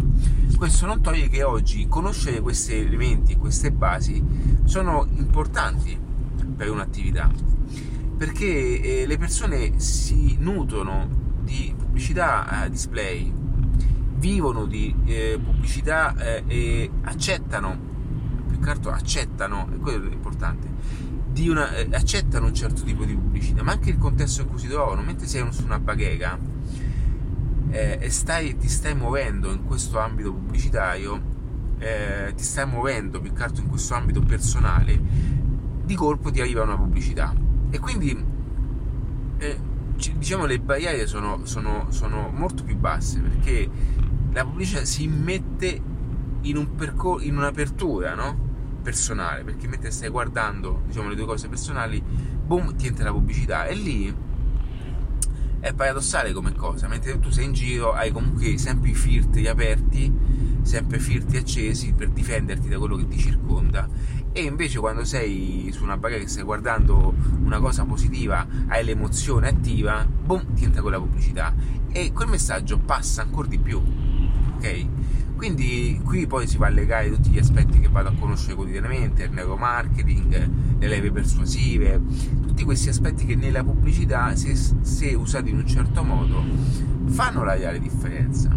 questo 0.57 0.87
non 0.87 1.01
toglie 1.01 1.29
che 1.29 1.43
oggi 1.43 1.87
conoscere 1.89 2.41
questi 2.41 2.75
elementi 2.75 3.37
queste 3.37 3.71
basi 3.71 4.23
sono 4.65 5.07
importanti 5.17 5.99
per 6.57 6.71
un'attività, 6.71 7.31
perché 8.17 8.81
eh, 8.81 9.07
le 9.07 9.19
persone 9.19 9.79
si 9.79 10.37
nutrono 10.39 11.09
di 11.43 11.75
pubblicità 11.77 12.65
eh, 12.65 12.71
display, 12.71 13.33
vivono 14.17 14.67
di 14.67 14.95
eh, 15.07 15.41
pubblicità 15.43 16.15
eh, 16.17 16.45
e 16.47 16.91
accettano, 17.03 17.79
più 18.49 18.59
che 18.59 18.71
altro 18.71 18.91
accettano, 18.91 19.69
e 19.73 19.79
quello 19.79 20.11
è 20.11 20.13
importante, 20.13 20.69
una, 21.49 21.75
eh, 21.75 21.89
accettano 21.93 22.47
un 22.47 22.55
certo 22.55 22.83
tipo 22.83 23.05
di 23.05 23.15
pubblicità, 23.15 23.63
ma 23.63 23.73
anche 23.73 23.91
il 23.91 23.99
contesto 23.99 24.43
in 24.43 24.49
cui 24.49 24.59
si 24.59 24.69
trovano, 24.69 25.03
mentre 25.03 25.27
sei 25.27 25.47
su 25.51 25.65
una 25.65 25.79
baghera 25.79 26.39
eh, 27.71 27.99
e 28.01 28.11
stai, 28.11 28.57
ti 28.57 28.69
stai 28.69 28.95
muovendo 28.95 29.51
in 29.51 29.65
questo 29.65 29.99
ambito 29.99 30.33
pubblicitario, 30.33 31.21
eh, 31.79 32.33
ti 32.37 32.43
stai 32.43 32.67
muovendo 32.67 33.21
più 33.21 33.33
che 33.33 33.43
altro 33.43 33.63
in 33.63 33.69
questo 33.69 33.95
ambito 33.95 34.21
personale, 34.21 35.01
di 35.85 35.95
colpo 35.95 36.31
ti 36.31 36.41
arriva 36.41 36.63
una 36.63 36.77
pubblicità. 36.77 37.35
E 37.71 37.79
quindi 37.79 38.25
eh, 39.39 39.59
diciamo 40.17 40.47
le 40.47 40.59
barriere 40.59 41.07
sono, 41.07 41.45
sono, 41.45 41.87
sono, 41.91 42.31
molto 42.33 42.63
più 42.65 42.77
basse 42.77 43.21
perché 43.21 43.69
la 44.33 44.45
pubblicità 44.45 44.85
si 44.85 45.05
immette 45.05 45.81
in, 46.43 46.57
un 46.57 46.75
percor- 46.75 47.23
in 47.25 47.37
un'apertura, 47.37 48.15
no? 48.15 48.49
Personale, 48.81 49.45
perché 49.45 49.69
mentre 49.69 49.91
stai 49.91 50.09
guardando 50.09 50.83
diciamo, 50.87 51.09
le 51.09 51.17
tue 51.17 51.27
cose 51.27 51.49
personali, 51.49 52.03
boom, 52.03 52.75
ti 52.77 52.87
entra 52.87 53.05
la 53.05 53.13
pubblicità. 53.13 53.67
E 53.67 53.75
lì 53.75 54.15
è 55.61 55.75
paradossale 55.75 56.33
come 56.33 56.55
cosa, 56.55 56.89
mentre 56.89 57.21
tu 57.21 57.31
sei 57.31 57.45
in 57.45 57.53
giro 57.53 57.93
hai 57.93 58.11
comunque 58.11 58.57
sempre 58.57 58.91
i 58.91 58.95
filtri 58.95 59.47
aperti, 59.47 60.13
sempre 60.63 60.99
filtri 60.99 61.37
accesi 61.37 61.93
per 61.93 62.09
difenderti 62.11 62.69
da 62.69 62.79
quello 62.79 62.97
che 62.97 63.07
ti 63.09 63.19
circonda. 63.19 63.89
E 64.33 64.43
invece 64.43 64.79
quando 64.79 65.05
sei 65.05 65.71
su 65.73 65.83
una 65.83 65.97
barriera 65.97 66.23
che 66.23 66.31
stai 66.31 66.45
guardando 66.45 67.13
una 67.43 67.59
cosa 67.59 67.85
positiva, 67.85 68.47
hai 68.69 68.85
l'emozione 68.85 69.49
attiva, 69.49 70.07
boom, 70.07 70.55
ti 70.55 70.65
entra 70.65 70.83
quella 70.83 70.99
pubblicità. 70.99 71.53
E 71.93 72.13
quel 72.13 72.29
messaggio 72.29 72.79
passa 72.79 73.23
ancora 73.23 73.49
di 73.49 73.59
più, 73.59 73.83
ok? 74.57 74.87
Quindi 75.41 75.99
qui 76.05 76.27
poi 76.27 76.47
si 76.47 76.59
va 76.59 76.67
a 76.67 76.69
legare 76.69 77.09
tutti 77.09 77.31
gli 77.31 77.39
aspetti 77.39 77.81
che 77.81 77.89
vado 77.89 78.11
a 78.11 78.13
conoscere 78.13 78.55
quotidianamente, 78.57 79.23
il 79.23 79.31
neuromarketing, 79.31 80.51
le 80.79 80.87
leve 80.87 81.11
persuasive, 81.11 81.99
tutti 82.43 82.63
questi 82.63 82.91
aspetti 82.91 83.25
che 83.25 83.37
nella 83.37 83.65
pubblicità, 83.65 84.37
se, 84.37 84.55
se 84.55 85.15
usati 85.15 85.49
in 85.49 85.57
un 85.57 85.67
certo 85.67 86.03
modo, 86.03 86.45
fanno 87.07 87.43
la 87.43 87.55
reale 87.55 87.79
differenza. 87.79 88.55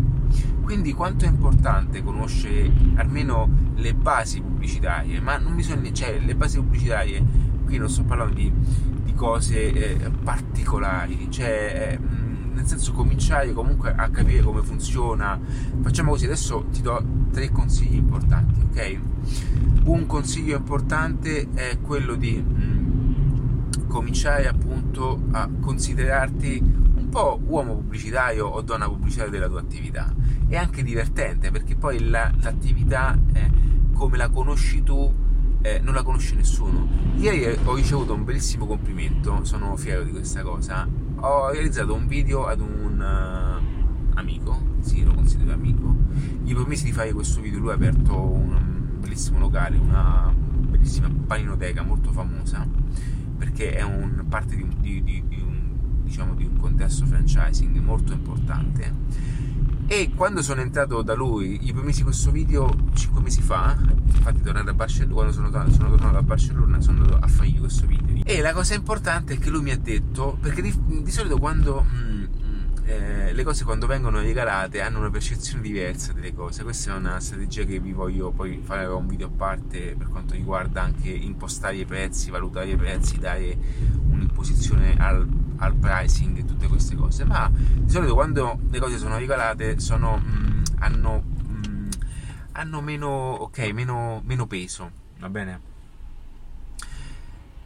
Quindi 0.61 0.91
quanto 0.91 1.23
è 1.23 1.29
importante 1.29 2.03
conoscere 2.03 2.69
almeno 2.95 3.49
le 3.75 3.93
basi 3.93 4.41
pubblicitarie, 4.41 5.21
ma 5.21 5.37
non 5.37 5.55
bisogna, 5.55 5.89
cioè 5.93 6.19
le 6.19 6.35
basi 6.35 6.57
pubblicitarie, 6.57 7.23
qui 7.63 7.77
non 7.77 7.89
sto 7.89 8.03
parlando 8.03 8.33
di, 8.33 8.51
di 9.05 9.13
cose 9.13 9.71
eh, 9.71 10.11
particolari, 10.21 11.27
cioè 11.29 11.97
eh, 11.97 12.22
nel 12.63 12.71
senso 12.71 12.93
cominciare 12.93 13.51
comunque 13.51 13.93
a 13.93 14.09
capire 14.09 14.41
come 14.41 14.61
funziona. 14.63 15.37
Facciamo 15.81 16.11
così, 16.11 16.25
adesso 16.25 16.65
ti 16.71 16.81
do 16.81 17.03
tre 17.31 17.51
consigli 17.51 17.95
importanti, 17.95 18.61
ok? 18.69 18.99
Un 19.83 20.05
consiglio 20.05 20.55
importante 20.55 21.49
è 21.53 21.77
quello 21.81 22.15
di 22.15 22.37
mh, 22.37 23.87
cominciare 23.87 24.47
appunto 24.47 25.23
a 25.31 25.49
considerarti 25.59 26.61
un 26.95 27.09
po' 27.09 27.39
uomo 27.45 27.75
pubblicitario 27.75 28.47
o 28.47 28.61
donna 28.61 28.87
pubblicitaria 28.87 29.31
della 29.31 29.49
tua 29.49 29.59
attività. 29.59 30.13
È 30.47 30.55
anche 30.55 30.83
divertente 30.83 31.51
perché 31.51 31.75
poi 31.75 32.09
la, 32.09 32.31
l'attività 32.39 33.19
eh, 33.33 33.51
come 33.91 34.15
la 34.15 34.29
conosci 34.29 34.83
tu 34.83 35.13
eh, 35.61 35.79
non 35.79 35.93
la 35.93 36.03
conosce 36.03 36.35
nessuno. 36.35 36.87
Ieri 37.17 37.59
ho 37.65 37.75
ricevuto 37.75 38.13
un 38.13 38.23
bellissimo 38.23 38.65
complimento, 38.65 39.43
sono 39.43 39.75
fiero 39.75 40.03
di 40.03 40.11
questa 40.11 40.43
cosa 40.43 40.87
ho 41.25 41.49
realizzato 41.51 41.93
un 41.93 42.05
video 42.05 42.45
ad 42.45 42.59
un 42.59 42.99
uh, 42.99 44.17
amico, 44.17 44.61
sì, 44.81 45.03
lo 45.03 45.13
considero 45.13 45.53
amico. 45.53 45.95
Gli 46.43 46.53
promessi 46.53 46.83
di 46.83 46.91
fare 46.91 47.13
questo 47.13 47.39
video. 47.39 47.59
Lui 47.59 47.71
ha 47.71 47.75
aperto 47.75 48.19
un 48.19 48.99
bellissimo 48.99 49.39
locale, 49.39 49.77
una 49.77 50.33
bellissima 50.35 51.09
paninoteca 51.25 51.81
molto 51.83 52.11
famosa 52.11 52.67
perché 53.37 53.73
è 53.73 53.83
un, 53.83 54.25
parte 54.27 54.55
di, 54.55 54.67
di, 54.79 55.03
di, 55.03 55.23
di 55.27 55.41
un, 55.41 56.01
diciamo, 56.03 56.33
di 56.35 56.45
un 56.45 56.57
contesto 56.57 57.05
franchising 57.05 57.77
molto 57.79 58.13
importante 58.13 58.93
e 59.93 60.09
quando 60.15 60.41
sono 60.41 60.61
entrato 60.61 61.03
da 61.03 61.13
lui 61.13 61.59
gli 61.59 61.71
promessi 61.71 62.01
questo 62.01 62.31
video 62.31 62.75
5 62.95 63.21
mesi 63.21 63.43
fa 63.43 63.77
infatti 63.79 64.41
tornato 64.41 64.71
a 64.71 64.73
Barcellona 64.73 65.13
quando 65.13 65.31
sono, 65.31 65.51
sono 65.69 65.89
tornato 65.91 66.17
a 66.17 66.23
Barcellona 66.23 66.81
sono 66.81 67.01
andato 67.01 67.23
a 67.23 67.27
fargli 67.27 67.59
questo 67.59 67.85
video. 67.85 68.23
E 68.25 68.41
la 68.41 68.53
cosa 68.53 68.73
importante 68.73 69.35
è 69.35 69.37
che 69.37 69.51
lui 69.51 69.61
mi 69.61 69.69
ha 69.69 69.77
detto 69.77 70.35
perché 70.41 70.63
di, 70.63 70.73
di 71.03 71.11
solito 71.11 71.37
quando 71.37 71.83
mh, 71.83 71.95
mm, 71.95 72.25
eh, 72.85 73.33
le 73.33 73.43
cose 73.43 73.63
quando 73.65 73.85
vengono 73.85 74.19
regalate 74.19 74.81
hanno 74.81 74.97
una 74.97 75.11
percezione 75.11 75.61
diversa 75.61 76.11
delle 76.11 76.33
cose. 76.33 76.63
Questa 76.63 76.91
è 76.91 76.97
una 76.97 77.19
strategia 77.19 77.63
che 77.63 77.79
vi 77.79 77.91
voglio 77.91 78.31
poi 78.31 78.61
fare 78.63 78.87
un 78.87 79.05
video 79.05 79.27
a 79.27 79.31
parte 79.31 79.93
per 79.95 80.07
quanto 80.07 80.33
riguarda 80.33 80.81
anche 80.81 81.09
impostare 81.09 81.75
i 81.75 81.85
prezzi 81.85 82.31
valutare 82.31 82.71
i 82.71 82.75
prezzi 82.75 83.19
dare 83.19 83.55
un'imposizione 84.09 84.95
al 84.97 85.27
al 85.63 85.75
pricing 85.75 86.37
e 86.37 86.45
tutte 86.45 86.67
queste 86.67 86.95
cose, 86.95 87.23
ma 87.23 87.49
di 87.53 87.89
solito 87.89 88.13
quando 88.13 88.59
le 88.69 88.79
cose 88.79 88.97
sono 88.97 89.17
regalate 89.17 89.79
sono, 89.79 90.17
mh, 90.17 90.23
mm, 90.25 90.63
hanno, 90.79 91.21
mh, 91.21 91.67
mm, 91.67 91.89
hanno 92.53 92.81
meno, 92.81 93.09
okay, 93.43 93.71
meno, 93.71 94.21
meno, 94.25 94.45
peso, 94.45 94.91
va 95.19 95.29
bene? 95.29 95.71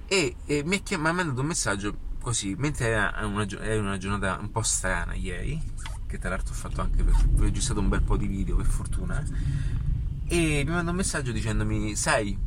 E, 0.08 0.36
e 0.46 0.64
mi, 0.64 0.82
ha 0.90 0.98
mandato 0.98 1.42
un 1.42 1.48
messaggio 1.48 1.98
così, 2.22 2.56
mentre 2.58 2.88
era 2.88 3.14
una, 3.26 3.46
era 3.48 3.82
una, 3.82 3.98
giornata 3.98 4.38
un 4.40 4.52
po' 4.52 4.62
strana 4.62 5.14
ieri, 5.16 5.62
che 6.06 6.20
tra 6.20 6.30
l'altro 6.30 6.54
ho 6.54 6.58
fatto 6.58 6.82
anche 6.82 7.04
per, 7.04 7.14
ho 7.14 7.42
registrato 7.42 7.80
un 7.80 7.90
bel 7.90 8.04
po' 8.04 8.16
di 8.16 8.28
video 8.28 8.56
per 8.56 8.66
fortuna, 8.66 9.24
e 10.28 10.64
mi 10.66 10.72
manda 10.72 10.92
un 10.92 10.98
messaggio 10.98 11.32
dicendomi, 11.32 11.96
sai, 11.96 12.38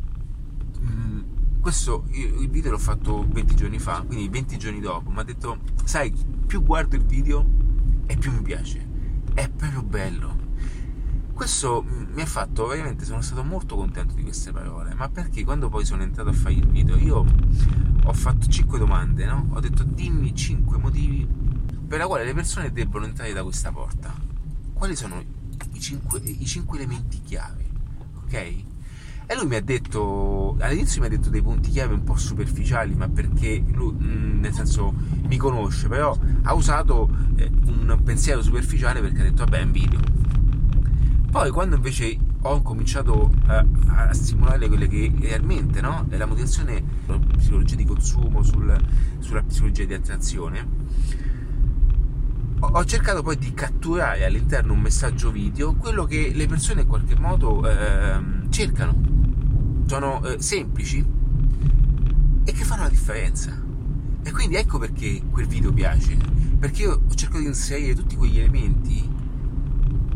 mh, 0.80 0.90
mm, 0.90 1.19
questo 1.60 2.04
il 2.10 2.48
video 2.48 2.72
l'ho 2.72 2.78
fatto 2.78 3.26
20 3.28 3.54
giorni 3.54 3.78
fa, 3.78 4.02
quindi 4.06 4.28
20 4.28 4.58
giorni 4.58 4.80
dopo, 4.80 5.10
mi 5.10 5.18
ha 5.18 5.22
detto, 5.22 5.58
sai, 5.84 6.12
più 6.46 6.62
guardo 6.62 6.96
il 6.96 7.04
video 7.04 7.46
e 8.06 8.16
più 8.16 8.32
mi 8.32 8.42
piace, 8.42 8.86
è 9.34 9.48
proprio 9.48 9.82
bello. 9.82 10.48
Questo 11.32 11.84
mi 11.86 12.20
ha 12.20 12.26
fatto, 12.26 12.66
veramente 12.66 13.04
sono 13.04 13.22
stato 13.22 13.42
molto 13.42 13.76
contento 13.76 14.14
di 14.14 14.22
queste 14.22 14.52
parole, 14.52 14.94
ma 14.94 15.08
perché 15.08 15.44
quando 15.44 15.68
poi 15.68 15.84
sono 15.84 16.02
entrato 16.02 16.30
a 16.30 16.34
fare 16.34 16.54
il 16.54 16.66
video 16.66 16.96
io 16.96 17.24
ho 18.04 18.12
fatto 18.12 18.46
5 18.46 18.78
domande, 18.78 19.24
no? 19.24 19.46
Ho 19.50 19.60
detto 19.60 19.82
dimmi 19.82 20.34
5 20.34 20.78
motivi 20.78 21.26
per 21.86 21.98
la 21.98 22.06
quale 22.06 22.24
le 22.24 22.34
persone 22.34 22.72
debbono 22.72 23.04
entrare 23.06 23.32
da 23.32 23.42
questa 23.42 23.72
porta. 23.72 24.14
Quali 24.72 24.94
sono 24.96 25.22
i 25.72 25.80
5, 25.80 26.20
i 26.24 26.46
5 26.46 26.78
elementi 26.78 27.20
chiave? 27.22 27.68
Ok? 28.16 28.64
E 29.30 29.36
lui 29.36 29.46
mi 29.46 29.54
ha 29.54 29.62
detto, 29.62 30.56
all'inizio 30.58 31.00
mi 31.00 31.06
ha 31.06 31.10
detto 31.10 31.30
dei 31.30 31.40
punti 31.40 31.70
chiave 31.70 31.94
un 31.94 32.02
po' 32.02 32.16
superficiali, 32.16 32.96
ma 32.96 33.08
perché 33.08 33.62
lui, 33.74 33.92
mm, 33.92 34.40
nel 34.40 34.52
senso, 34.52 34.92
mi 35.28 35.36
conosce, 35.36 35.86
però 35.86 36.18
ha 36.42 36.52
usato 36.52 37.08
eh, 37.36 37.48
un 37.66 37.96
pensiero 38.02 38.42
superficiale 38.42 39.00
perché 39.00 39.20
ha 39.20 39.22
detto, 39.22 39.44
vabbè, 39.44 39.60
è 39.60 39.62
un 39.62 39.70
video. 39.70 40.00
Poi 41.30 41.48
quando 41.52 41.76
invece 41.76 42.18
ho 42.42 42.60
cominciato 42.62 43.32
a, 43.46 43.64
a 44.08 44.12
stimolare 44.12 44.66
quelle 44.66 44.88
che 44.88 45.12
realmente 45.20 45.80
no? 45.80 46.06
è 46.08 46.16
la 46.16 46.26
motivazione 46.26 46.82
sulla 47.04 47.20
psicologia 47.36 47.76
di 47.76 47.84
consumo, 47.84 48.42
sul, 48.42 48.76
sulla 49.20 49.42
psicologia 49.44 49.84
di 49.84 49.94
attrazione, 49.94 50.66
ho, 52.58 52.84
cercato 52.84 53.22
poi 53.22 53.38
di 53.38 53.54
catturare 53.54 54.24
all'interno 54.24 54.72
un 54.72 54.80
messaggio 54.80 55.30
video 55.30 55.74
quello 55.74 56.04
che 56.04 56.32
le 56.34 56.48
persone 56.48 56.80
in 56.80 56.88
qualche 56.88 57.14
modo 57.16 57.64
eh, 57.64 58.20
cercano. 58.48 59.18
Sono 59.90 60.22
eh, 60.22 60.40
semplici 60.40 61.04
e 62.44 62.52
che 62.52 62.62
fanno 62.62 62.82
la 62.82 62.88
differenza. 62.88 63.60
E 64.22 64.30
quindi 64.30 64.54
ecco 64.54 64.78
perché 64.78 65.20
quel 65.28 65.48
video 65.48 65.72
piace, 65.72 66.16
perché 66.60 66.82
io 66.82 67.02
ho 67.08 67.14
cercato 67.16 67.40
di 67.40 67.46
inserire 67.46 67.96
tutti 67.96 68.14
quegli 68.14 68.38
elementi 68.38 69.10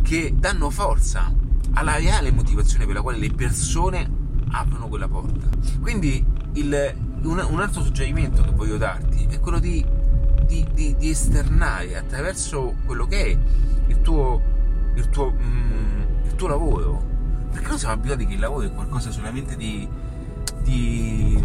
che 0.00 0.33
danno 0.38 0.71
forza 0.71 1.35
alla 1.73 1.97
reale 1.97 2.31
motivazione 2.31 2.87
per 2.87 2.95
la 2.95 3.02
quale 3.02 3.19
le 3.19 3.33
persone 3.33 4.09
aprono 4.52 4.87
quella 4.87 5.09
porta. 5.09 5.49
Quindi 5.81 6.25
il, 6.52 6.95
un, 7.23 7.45
un, 7.50 7.61
altro 7.61 7.83
suggerimento 7.83 8.45
che 8.45 8.52
voglio 8.52 8.76
darti 8.76 9.26
è 9.28 9.40
quello 9.40 9.59
di, 9.59 9.85
di, 10.47 10.64
di, 10.73 10.95
di 10.97 11.11
esternare 11.11 11.97
attraverso 11.97 12.76
quello 12.87 13.09
che 13.09 13.25
è 13.25 13.38
il 13.88 14.00
tuo, 14.02 14.40
il 14.95 15.09
tuo, 15.09 15.33
mm, 15.33 16.00
il 16.26 16.35
tuo 16.37 16.47
lavoro. 16.47 17.13
Perché 17.54 17.68
noi 17.68 17.78
siamo 17.78 17.94
abituati 17.94 18.26
che 18.26 18.34
il 18.34 18.40
lavoro 18.40 18.66
è 18.66 18.73
qualcosa 18.73 19.12
solamente 19.12 19.54
di, 19.54 19.88
di, 20.62 21.40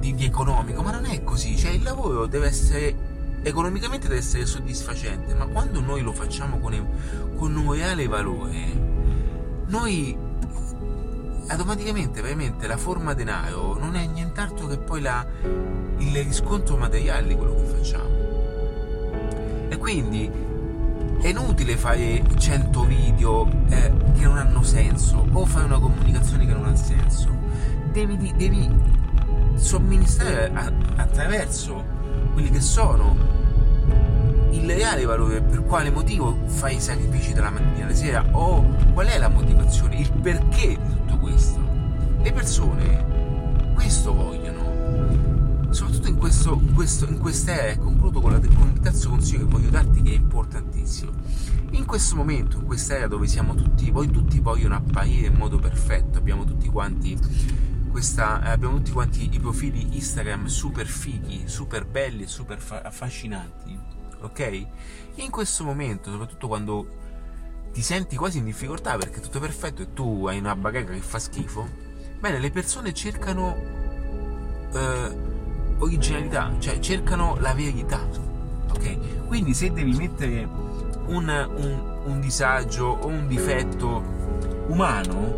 di 0.00 0.24
economico, 0.24 0.82
ma 0.82 0.90
non 0.90 1.04
è 1.06 1.22
così. 1.22 1.56
Cioè 1.56 1.70
il 1.70 1.84
lavoro 1.84 2.26
deve 2.26 2.48
essere 2.48 3.12
economicamente 3.42 4.08
deve 4.08 4.20
essere 4.20 4.44
soddisfacente, 4.44 5.34
ma 5.34 5.46
quando 5.46 5.80
noi 5.80 6.02
lo 6.02 6.12
facciamo 6.12 6.58
con, 6.58 6.74
con 7.36 7.54
un 7.54 7.72
reale 7.72 8.08
valore, 8.08 8.56
noi 9.66 10.16
automaticamente 11.46 12.22
veramente 12.22 12.66
la 12.66 12.78
forma 12.78 13.12
denaro 13.12 13.78
non 13.78 13.96
è 13.96 14.06
nient'altro 14.06 14.66
che 14.66 14.78
poi 14.78 15.02
la, 15.02 15.24
il 15.98 16.24
riscontro 16.24 16.76
materiale 16.76 17.28
di 17.28 17.36
quello 17.36 17.54
che 17.54 17.64
facciamo 17.64 18.14
e 19.68 19.76
quindi 19.76 20.30
è 21.24 21.28
inutile 21.28 21.78
fare 21.78 22.22
100 22.36 22.84
video 22.84 23.48
eh, 23.70 23.90
che 24.14 24.24
non 24.24 24.36
hanno 24.36 24.62
senso 24.62 25.26
o 25.32 25.46
fare 25.46 25.64
una 25.64 25.78
comunicazione 25.78 26.44
che 26.44 26.52
non 26.52 26.66
ha 26.66 26.76
senso 26.76 27.28
devi, 27.90 28.34
devi 28.36 28.70
somministrare 29.54 30.50
a, 30.52 30.70
attraverso 30.96 31.82
quelli 32.34 32.50
che 32.50 32.60
sono 32.60 33.16
il 34.50 34.66
reale 34.66 35.06
valore 35.06 35.40
per 35.40 35.64
quale 35.64 35.90
motivo 35.90 36.36
fai 36.44 36.76
i 36.76 36.80
sacrifici 36.80 37.32
dalla 37.32 37.48
mattina 37.48 37.86
alla 37.86 37.94
sera 37.94 38.22
o 38.32 38.62
qual 38.92 39.06
è 39.06 39.16
la 39.16 39.28
motivazione, 39.28 39.96
il 39.96 40.12
perché 40.12 40.76
di 40.76 40.94
tutto 40.94 41.18
questo. 41.20 41.58
Le 42.20 42.32
persone 42.32 43.72
questo 43.72 44.14
vogliono, 44.14 45.23
soprattutto 45.74 46.08
in, 46.08 46.16
questo, 46.16 46.52
in, 46.60 46.72
questo, 46.72 47.06
in 47.06 47.18
quest'era, 47.18 47.68
e 47.68 47.78
concludo 47.78 48.20
con, 48.20 48.32
la, 48.32 48.38
con 48.38 48.70
il 48.72 48.80
terzo 48.80 49.10
consiglio 49.10 49.46
che 49.46 49.52
voglio 49.52 49.70
darti 49.70 50.02
che 50.02 50.12
è 50.12 50.14
importantissimo. 50.14 51.12
In 51.70 51.84
questo 51.84 52.16
momento, 52.16 52.58
in 52.58 52.64
quest'era 52.64 53.06
dove 53.06 53.26
siamo 53.26 53.54
tutti, 53.54 53.90
voi 53.90 54.10
tutti 54.10 54.40
vogliono 54.40 54.76
apparire 54.76 55.26
in 55.26 55.34
modo 55.34 55.58
perfetto, 55.58 56.18
abbiamo 56.18 56.44
tutti 56.44 56.68
quanti 56.68 57.18
questa, 57.90 58.40
abbiamo 58.40 58.76
tutti 58.76 58.90
quanti 58.90 59.28
i 59.32 59.38
profili 59.38 59.96
Instagram 59.96 60.46
super 60.46 60.86
fighi, 60.86 61.44
super 61.46 61.86
belli 61.86 62.26
super 62.26 62.58
affascinanti 62.82 63.94
ok? 64.24 64.66
In 65.16 65.30
questo 65.30 65.64
momento, 65.64 66.10
soprattutto 66.10 66.48
quando 66.48 67.02
ti 67.72 67.82
senti 67.82 68.16
quasi 68.16 68.38
in 68.38 68.44
difficoltà 68.44 68.96
perché 68.96 69.20
tutto 69.20 69.38
è 69.38 69.40
perfetto 69.40 69.82
e 69.82 69.92
tu 69.92 70.26
hai 70.26 70.38
una 70.38 70.56
bacheca 70.56 70.92
che 70.92 71.00
fa 71.00 71.18
schifo, 71.18 71.68
bene, 72.18 72.38
le 72.38 72.50
persone 72.50 72.92
cercano 72.92 73.56
eh, 74.72 75.32
originalità, 75.78 76.52
cioè 76.58 76.78
cercano 76.78 77.36
la 77.40 77.52
verità, 77.52 78.00
ok? 78.72 79.26
Quindi 79.26 79.54
se 79.54 79.72
devi 79.72 79.92
mettere 79.94 80.48
un, 81.06 81.48
un, 81.56 81.78
un 82.04 82.20
disagio 82.20 82.86
o 82.86 83.06
un 83.06 83.26
difetto 83.26 84.02
umano, 84.68 85.34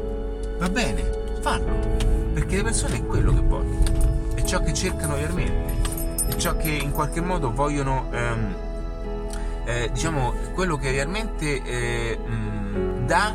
va 0.58 0.68
bene, 0.68 1.38
fallo, 1.40 1.96
perché 2.32 2.56
le 2.56 2.62
persone 2.62 2.96
è 2.96 3.06
quello 3.06 3.32
che 3.32 3.40
vogliono, 3.40 4.34
è 4.34 4.42
ciò 4.42 4.60
che 4.62 4.72
cercano 4.74 5.16
realmente, 5.16 6.26
è 6.26 6.34
ciò 6.36 6.56
che 6.56 6.70
in 6.70 6.92
qualche 6.92 7.20
modo 7.20 7.52
vogliono... 7.52 8.08
Ehm, 8.12 8.54
eh, 9.66 9.90
diciamo 9.92 10.32
quello 10.54 10.76
che 10.76 10.92
realmente 10.92 11.60
eh, 11.62 12.16
mh, 12.16 13.06
dà 13.06 13.34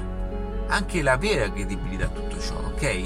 anche 0.67 1.01
la 1.01 1.17
vera 1.17 1.51
credibilità 1.51 2.05
a 2.05 2.07
tutto 2.07 2.39
ciò, 2.39 2.55
ok? 2.55 3.05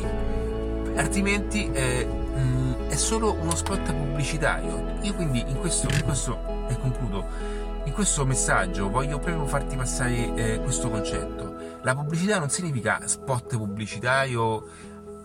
Altrimenti 0.95 1.69
eh, 1.71 2.05
mh, 2.05 2.74
è 2.87 2.95
solo 2.95 3.33
uno 3.33 3.55
spot 3.55 3.93
pubblicitario. 3.93 4.97
Io 5.01 5.13
quindi 5.13 5.43
in 5.47 5.57
questo, 5.57 5.87
in 5.89 6.03
questo 6.03 6.67
e 6.67 6.77
concludo, 6.79 7.25
in 7.85 7.93
questo 7.93 8.25
messaggio 8.25 8.89
voglio 8.89 9.19
proprio 9.19 9.45
farti 9.45 9.75
passare 9.75 10.33
eh, 10.35 10.59
questo 10.61 10.89
concetto. 10.89 11.79
La 11.81 11.93
pubblicità 11.93 12.39
non 12.39 12.49
significa 12.49 13.05
spot 13.07 13.57
pubblicitario 13.57 14.67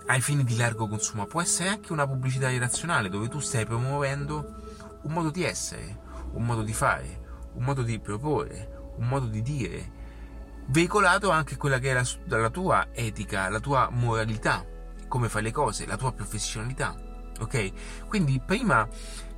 ai 0.06 0.20
fini 0.20 0.44
di 0.44 0.56
largo 0.56 0.88
consumo, 0.88 1.26
può 1.26 1.40
essere 1.40 1.68
anche 1.68 1.92
una 1.92 2.06
pubblicità 2.06 2.50
irrazionale 2.50 3.08
dove 3.08 3.28
tu 3.28 3.38
stai 3.38 3.64
promuovendo 3.64 4.56
un 5.02 5.12
modo 5.12 5.30
di 5.30 5.44
essere, 5.44 5.98
un 6.32 6.44
modo 6.44 6.62
di 6.62 6.72
fare, 6.72 7.48
un 7.54 7.64
modo 7.64 7.82
di 7.82 7.98
proporre, 8.00 8.92
un 8.96 9.06
modo 9.06 9.26
di 9.26 9.40
dire, 9.40 9.92
veicolato 10.66 11.30
anche 11.30 11.56
quella 11.56 11.78
che 11.78 11.90
è 11.90 11.94
la, 11.94 12.38
la 12.38 12.50
tua 12.50 12.88
etica, 12.92 13.48
la 13.48 13.60
tua 13.60 13.88
moralità, 13.90 14.64
come 15.08 15.28
fai 15.28 15.42
le 15.42 15.52
cose, 15.52 15.86
la 15.86 15.96
tua 15.96 16.12
professionalità. 16.12 17.09
Ok? 17.40 17.72
Quindi 18.06 18.40
prima 18.44 18.88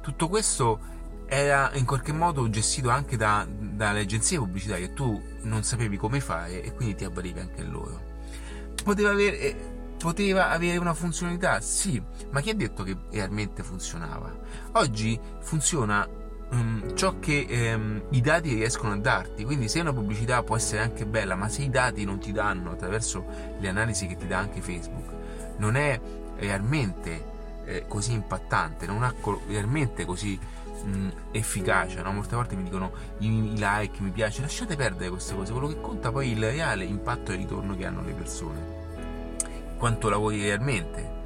tutto 0.01 0.29
questo 0.29 0.91
era 1.27 1.71
in 1.75 1.87
qualche 1.87 2.13
modo 2.13 2.51
gestito 2.51 2.91
anche 2.91 3.17
da, 3.17 3.47
dalle 3.49 4.01
agenzie 4.01 4.37
pubblicitarie, 4.37 4.93
tu 4.93 5.19
non 5.43 5.63
sapevi 5.63 5.97
come 5.97 6.21
fare 6.21 6.63
e 6.63 6.75
quindi 6.75 6.95
ti 6.95 7.05
avvalivi 7.05 7.41
anche 7.41 7.63
loro. 7.63 8.11
Poteva 8.85 9.11
avere, 9.11 9.39
eh, 9.41 9.57
poteva 9.97 10.51
avere 10.51 10.77
una 10.77 10.93
funzionalità? 10.93 11.61
Sì, 11.61 12.03
ma 12.31 12.41
chi 12.41 12.51
ha 12.51 12.55
detto 12.55 12.83
che 12.83 12.97
realmente 13.11 13.63
funzionava? 13.63 14.31
Oggi 14.73 15.19
funziona 15.41 16.07
um, 16.51 16.95
ciò 16.95 17.19
che 17.19 17.47
um, 17.75 18.03
i 18.11 18.21
dati 18.21 18.55
riescono 18.55 18.93
a 18.93 18.99
darti. 18.99 19.45
Quindi 19.45 19.69
se 19.69 19.81
una 19.81 19.93
pubblicità 19.93 20.43
può 20.43 20.57
essere 20.57 20.83
anche 20.83 21.07
bella, 21.07 21.35
ma 21.35 21.49
se 21.49 21.63
i 21.63 21.71
dati 21.71 22.05
non 22.05 22.19
ti 22.19 22.33
danno 22.33 22.73
attraverso 22.73 23.25
le 23.59 23.69
analisi 23.69 24.07
che 24.07 24.17
ti 24.17 24.27
dà 24.27 24.39
anche 24.39 24.61
Facebook, 24.61 25.15
non 25.57 25.77
è 25.77 25.99
realmente 26.37 27.32
eh, 27.65 27.85
così 27.87 28.13
impattante, 28.13 28.87
non 28.87 29.03
ha 29.03 29.15
realmente 29.47 30.05
così 30.05 30.39
mh, 30.85 31.09
efficace. 31.33 32.03
No? 32.03 32.13
Molte 32.13 32.37
volte 32.37 32.57
mi 32.57 32.65
dicono 32.65 32.93
i, 33.19 33.53
like, 33.57 34.01
mi 34.01 34.11
piace, 34.11 34.41
lasciate 34.41 34.77
perdere 34.77 35.11
queste 35.11 35.35
cose. 35.35 35.53
Quello 35.53 35.69
che 35.69 35.81
conta 35.81 36.11
poi 36.11 36.29
è 36.29 36.33
il 36.33 36.51
reale 36.51 36.85
impatto 36.85 37.33
e 37.33 37.37
ritorno 37.37 37.77
che 37.77 37.87
hanno 37.87 38.03
le 38.03 38.13
persone. 38.13 38.81
Quanto 39.77 40.09
lavori 40.09 40.41
realmente 40.41 41.21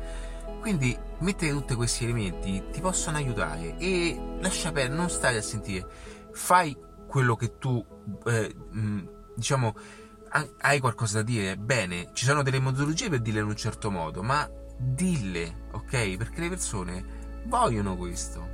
quindi 0.67 0.99
mettere 1.19 1.53
tutti 1.53 1.77
questi 1.77 2.03
elementi 2.03 2.61
ti 2.73 2.81
possono 2.81 3.19
aiutare 3.19 3.77
e 3.79 4.37
lascia 4.41 4.73
perdere, 4.73 4.97
non 4.99 5.09
stare 5.09 5.37
a 5.37 5.41
sentire, 5.41 5.87
fai 6.33 6.77
quello 7.07 7.37
che 7.37 7.57
tu, 7.57 7.87
eh, 8.25 8.53
diciamo, 9.37 9.77
hai 10.59 10.81
qualcosa 10.81 11.19
da 11.19 11.23
dire, 11.23 11.57
bene, 11.57 12.11
ci 12.15 12.25
sono 12.25 12.43
delle 12.43 12.59
metodologie 12.59 13.09
per 13.09 13.21
dirle 13.21 13.43
in 13.43 13.47
un 13.47 13.55
certo 13.55 13.93
modo, 13.93 14.25
ma 14.25 14.51
dille, 14.77 15.65
ok? 15.73 16.17
Perché 16.17 16.41
le 16.41 16.49
persone 16.49 17.05
vogliono 17.45 17.97
questo, 17.97 18.47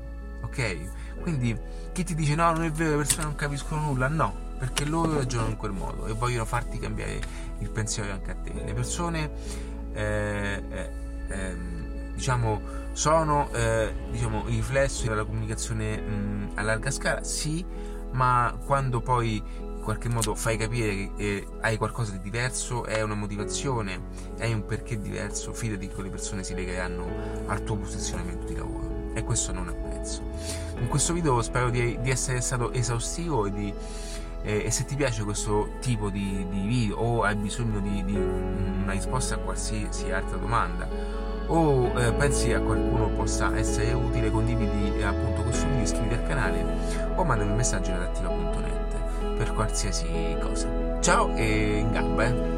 ok? 0.42 1.20
Quindi 1.20 1.58
chi 1.92 2.04
ti 2.04 2.14
dice 2.14 2.34
no, 2.34 2.52
non 2.52 2.64
è 2.64 2.70
vero, 2.70 2.92
le 2.92 2.96
persone 2.98 3.24
non 3.24 3.34
capiscono 3.34 3.82
nulla, 3.82 4.08
no, 4.08 4.34
perché 4.58 4.84
loro 4.84 5.14
ragionano 5.14 5.50
in 5.50 5.56
quel 5.56 5.72
modo 5.72 6.06
e 6.06 6.12
vogliono 6.12 6.44
farti 6.44 6.78
cambiare 6.78 7.20
il 7.58 7.70
pensiero 7.70 8.12
anche 8.12 8.30
a 8.30 8.34
te. 8.34 8.52
Le 8.52 8.74
persone 8.74 9.30
eh, 9.92 10.62
eh, 10.70 10.90
ehm, 11.28 12.14
diciamo, 12.14 12.60
sono 12.92 13.50
eh, 13.52 13.92
diciamo, 14.10 14.44
il 14.48 14.56
riflesso 14.56 15.08
della 15.08 15.24
comunicazione 15.24 15.96
mh, 16.00 16.50
a 16.54 16.62
larga 16.62 16.90
scala, 16.90 17.24
sì, 17.24 17.64
ma 18.12 18.56
quando 18.64 19.00
poi 19.00 19.42
qualche 19.82 20.08
modo 20.08 20.34
fai 20.34 20.56
capire 20.56 20.94
che 20.94 21.10
eh, 21.16 21.46
hai 21.60 21.76
qualcosa 21.76 22.12
di 22.12 22.20
diverso, 22.20 22.82
hai 22.84 23.02
una 23.02 23.14
motivazione, 23.14 24.00
hai 24.38 24.52
un 24.52 24.64
perché 24.64 24.98
diverso, 24.98 25.52
fidati 25.52 25.88
che 25.88 25.94
quelle 25.94 26.08
persone 26.08 26.44
si 26.44 26.54
legheranno 26.54 27.04
al 27.46 27.62
tuo 27.64 27.76
posizionamento 27.76 28.46
di 28.46 28.54
lavoro 28.54 29.10
e 29.14 29.24
questo 29.24 29.52
non 29.52 29.68
ha 29.68 29.72
prezzo. 29.72 30.22
In 30.78 30.88
questo 30.88 31.12
video 31.12 31.42
spero 31.42 31.68
di, 31.68 31.98
di 32.00 32.10
essere 32.10 32.40
stato 32.40 32.72
esaustivo 32.72 33.46
e, 33.46 33.50
di, 33.50 33.74
eh, 34.42 34.64
e, 34.64 34.70
se 34.70 34.84
ti 34.84 34.94
piace 34.94 35.24
questo 35.24 35.72
tipo 35.80 36.10
di, 36.10 36.46
di 36.48 36.60
video 36.66 36.96
o 36.96 37.22
hai 37.22 37.34
bisogno 37.34 37.80
di, 37.80 38.14
una 38.14 38.92
risposta 38.92 39.34
a 39.34 39.38
qualsiasi 39.38 40.10
altra 40.12 40.36
domanda 40.36 40.88
o 41.48 41.92
eh, 41.98 42.12
pensi 42.12 42.52
a 42.52 42.60
qualcuno 42.60 43.08
possa 43.08 43.54
essere 43.56 43.92
utile, 43.92 44.30
condividi 44.30 45.02
appunto 45.02 45.42
questo 45.42 45.66
video, 45.66 45.82
iscriviti 45.82 46.14
al 46.14 46.26
canale 46.26 46.64
o 47.16 47.24
mandami 47.24 47.50
un 47.50 47.56
messaggio 47.56 47.90
in 47.90 47.96
adattiva.net 47.96 48.71
per 49.42 49.54
qualsiasi 49.54 50.36
cosa. 50.40 50.68
Ciao 51.00 51.34
e 51.34 51.78
in 51.78 51.90
gamba! 51.90 52.26
Eh. 52.26 52.51